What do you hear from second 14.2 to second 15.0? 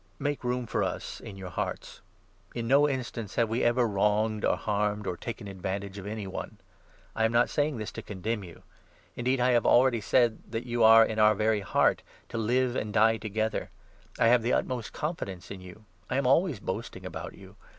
4 have the utmost